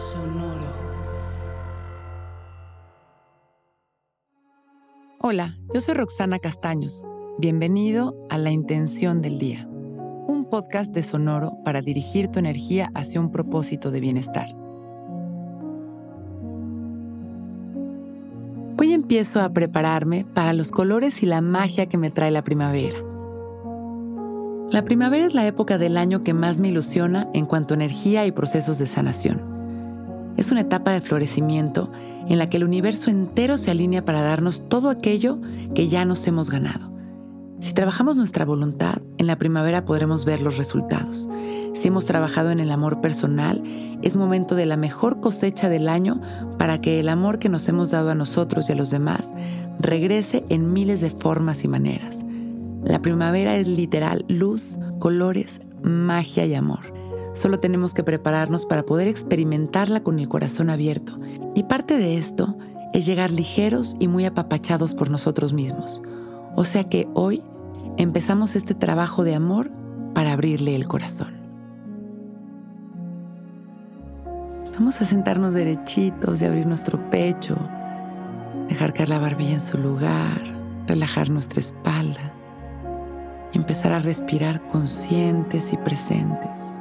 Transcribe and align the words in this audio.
Sonoro. 0.00 0.64
Hola, 5.20 5.58
yo 5.74 5.80
soy 5.82 5.94
Roxana 5.94 6.38
Castaños. 6.38 7.04
Bienvenido 7.36 8.16
a 8.30 8.38
La 8.38 8.50
Intención 8.50 9.20
del 9.20 9.38
Día, 9.38 9.68
un 9.68 10.46
podcast 10.50 10.90
de 10.92 11.02
Sonoro 11.02 11.58
para 11.66 11.82
dirigir 11.82 12.28
tu 12.28 12.38
energía 12.38 12.90
hacia 12.94 13.20
un 13.20 13.30
propósito 13.30 13.90
de 13.90 14.00
bienestar. 14.00 14.48
Hoy 18.78 18.94
empiezo 18.94 19.42
a 19.42 19.52
prepararme 19.52 20.24
para 20.24 20.54
los 20.54 20.70
colores 20.70 21.22
y 21.22 21.26
la 21.26 21.42
magia 21.42 21.86
que 21.86 21.98
me 21.98 22.10
trae 22.10 22.30
la 22.30 22.42
primavera. 22.42 22.98
La 24.70 24.82
primavera 24.82 25.26
es 25.26 25.34
la 25.34 25.46
época 25.46 25.76
del 25.76 25.98
año 25.98 26.24
que 26.24 26.32
más 26.32 26.58
me 26.58 26.68
ilusiona 26.68 27.28
en 27.34 27.44
cuanto 27.44 27.74
a 27.74 27.76
energía 27.76 28.24
y 28.24 28.32
procesos 28.32 28.78
de 28.78 28.86
sanación. 28.86 29.49
Es 30.40 30.50
una 30.50 30.62
etapa 30.62 30.92
de 30.92 31.02
florecimiento 31.02 31.92
en 32.26 32.38
la 32.38 32.48
que 32.48 32.56
el 32.56 32.64
universo 32.64 33.10
entero 33.10 33.58
se 33.58 33.70
alinea 33.70 34.06
para 34.06 34.22
darnos 34.22 34.66
todo 34.70 34.88
aquello 34.88 35.38
que 35.74 35.88
ya 35.88 36.06
nos 36.06 36.26
hemos 36.26 36.48
ganado. 36.48 36.90
Si 37.60 37.74
trabajamos 37.74 38.16
nuestra 38.16 38.46
voluntad, 38.46 39.02
en 39.18 39.26
la 39.26 39.36
primavera 39.36 39.84
podremos 39.84 40.24
ver 40.24 40.40
los 40.40 40.56
resultados. 40.56 41.28
Si 41.74 41.88
hemos 41.88 42.06
trabajado 42.06 42.50
en 42.52 42.58
el 42.58 42.70
amor 42.70 43.02
personal, 43.02 43.62
es 44.00 44.16
momento 44.16 44.54
de 44.54 44.64
la 44.64 44.78
mejor 44.78 45.20
cosecha 45.20 45.68
del 45.68 45.90
año 45.90 46.22
para 46.56 46.80
que 46.80 47.00
el 47.00 47.10
amor 47.10 47.38
que 47.38 47.50
nos 47.50 47.68
hemos 47.68 47.90
dado 47.90 48.08
a 48.08 48.14
nosotros 48.14 48.70
y 48.70 48.72
a 48.72 48.76
los 48.76 48.90
demás 48.90 49.34
regrese 49.78 50.46
en 50.48 50.72
miles 50.72 51.02
de 51.02 51.10
formas 51.10 51.64
y 51.64 51.68
maneras. 51.68 52.20
La 52.82 53.02
primavera 53.02 53.58
es 53.58 53.68
literal 53.68 54.24
luz, 54.26 54.78
colores, 55.00 55.60
magia 55.82 56.46
y 56.46 56.54
amor. 56.54 56.99
Solo 57.40 57.58
tenemos 57.58 57.94
que 57.94 58.04
prepararnos 58.04 58.66
para 58.66 58.84
poder 58.84 59.08
experimentarla 59.08 60.02
con 60.02 60.18
el 60.18 60.28
corazón 60.28 60.68
abierto. 60.68 61.18
Y 61.54 61.62
parte 61.62 61.96
de 61.96 62.18
esto 62.18 62.58
es 62.92 63.06
llegar 63.06 63.30
ligeros 63.30 63.96
y 63.98 64.08
muy 64.08 64.26
apapachados 64.26 64.92
por 64.94 65.08
nosotros 65.08 65.54
mismos. 65.54 66.02
O 66.54 66.66
sea 66.66 66.84
que 66.84 67.08
hoy 67.14 67.42
empezamos 67.96 68.56
este 68.56 68.74
trabajo 68.74 69.24
de 69.24 69.34
amor 69.34 69.70
para 70.12 70.32
abrirle 70.32 70.76
el 70.76 70.86
corazón. 70.86 71.32
Vamos 74.74 75.00
a 75.00 75.06
sentarnos 75.06 75.54
derechitos 75.54 76.42
y 76.42 76.44
abrir 76.44 76.66
nuestro 76.66 77.08
pecho, 77.08 77.56
dejar 78.68 78.92
caer 78.92 79.08
la 79.08 79.18
barbilla 79.18 79.54
en 79.54 79.60
su 79.62 79.78
lugar, 79.78 80.42
relajar 80.86 81.30
nuestra 81.30 81.60
espalda 81.60 82.34
y 83.54 83.56
empezar 83.56 83.92
a 83.92 83.98
respirar 83.98 84.68
conscientes 84.68 85.72
y 85.72 85.78
presentes. 85.78 86.79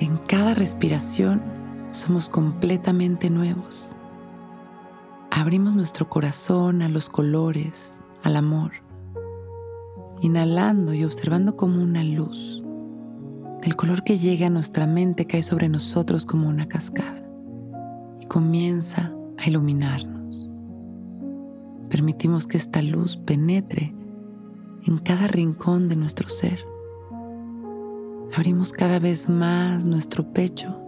En 0.00 0.16
cada 0.16 0.54
respiración 0.54 1.42
somos 1.90 2.28
completamente 2.28 3.30
nuevos. 3.30 3.96
Abrimos 5.32 5.74
nuestro 5.74 6.08
corazón 6.08 6.82
a 6.82 6.88
los 6.88 7.08
colores, 7.08 8.00
al 8.22 8.36
amor, 8.36 8.72
inhalando 10.20 10.94
y 10.94 11.04
observando 11.04 11.56
como 11.56 11.82
una 11.82 12.04
luz. 12.04 12.62
El 13.64 13.74
color 13.74 14.04
que 14.04 14.18
llega 14.18 14.46
a 14.46 14.50
nuestra 14.50 14.86
mente 14.86 15.26
cae 15.26 15.42
sobre 15.42 15.68
nosotros 15.68 16.24
como 16.24 16.48
una 16.48 16.68
cascada 16.68 17.28
y 18.20 18.26
comienza 18.26 19.12
a 19.36 19.48
iluminarnos. 19.48 20.48
Permitimos 21.88 22.46
que 22.46 22.56
esta 22.56 22.82
luz 22.82 23.16
penetre 23.16 23.92
en 24.86 24.98
cada 24.98 25.26
rincón 25.26 25.88
de 25.88 25.96
nuestro 25.96 26.28
ser. 26.28 26.60
Abrimos 28.34 28.72
cada 28.72 28.98
vez 28.98 29.28
más 29.28 29.84
nuestro 29.84 30.24
pecho, 30.32 30.80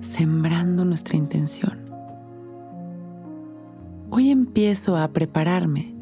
sembrando 0.00 0.84
nuestra 0.84 1.16
intención. 1.16 1.78
Hoy 4.10 4.30
empiezo 4.30 4.96
a 4.96 5.08
prepararme 5.08 5.94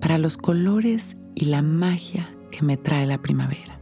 para 0.00 0.18
los 0.18 0.36
colores 0.36 1.16
y 1.34 1.46
la 1.46 1.62
magia 1.62 2.30
que 2.50 2.62
me 2.62 2.76
trae 2.76 3.06
la 3.06 3.18
primavera. 3.18 3.78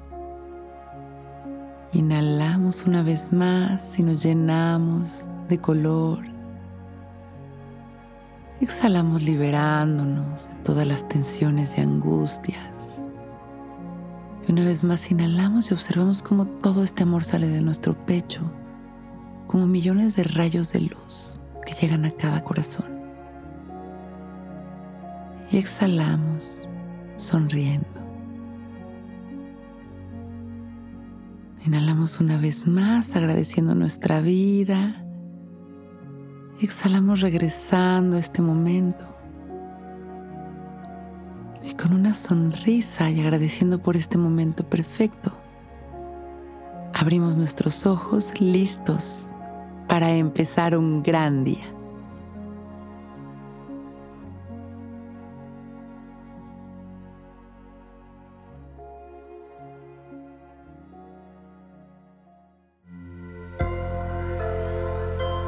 Inhalamos 1.92 2.84
una 2.86 3.02
vez 3.02 3.32
más 3.32 3.98
y 3.98 4.02
nos 4.02 4.22
llenamos 4.22 5.26
de 5.48 5.58
color 5.58 6.36
Exhalamos 8.58 9.22
liberándonos 9.22 10.48
de 10.48 10.54
todas 10.62 10.86
las 10.86 11.06
tensiones 11.08 11.76
y 11.76 11.82
angustias. 11.82 12.95
Y 14.46 14.52
una 14.52 14.64
vez 14.64 14.84
más 14.84 15.10
inhalamos 15.10 15.70
y 15.70 15.74
observamos 15.74 16.22
cómo 16.22 16.46
todo 16.46 16.82
este 16.82 17.02
amor 17.02 17.24
sale 17.24 17.48
de 17.48 17.62
nuestro 17.62 17.94
pecho, 18.06 18.42
como 19.46 19.66
millones 19.66 20.16
de 20.16 20.24
rayos 20.24 20.72
de 20.72 20.82
luz 20.82 21.40
que 21.64 21.74
llegan 21.74 22.04
a 22.04 22.10
cada 22.10 22.40
corazón. 22.40 22.86
Y 25.50 25.58
exhalamos 25.58 26.66
sonriendo. 27.16 27.86
Inhalamos 31.64 32.20
una 32.20 32.36
vez 32.36 32.66
más 32.66 33.16
agradeciendo 33.16 33.74
nuestra 33.74 34.20
vida 34.20 35.02
Exhalamos 36.60 37.20
regresando 37.20 38.16
a 38.16 38.20
este 38.20 38.40
momento. 38.40 39.06
Y 41.69 41.75
con 41.75 41.93
una 41.93 42.15
sonrisa 42.15 43.10
y 43.10 43.21
agradeciendo 43.21 43.82
por 43.82 43.97
este 43.97 44.16
momento 44.16 44.65
perfecto, 44.65 45.32
abrimos 46.94 47.34
nuestros 47.34 47.87
ojos 47.87 48.41
listos 48.41 49.32
para 49.88 50.15
empezar 50.15 50.78
un 50.78 51.03
gran 51.03 51.43
día. 51.43 51.66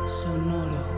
Sonoro. 0.05 0.98